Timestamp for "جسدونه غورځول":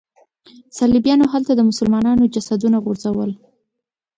2.33-3.31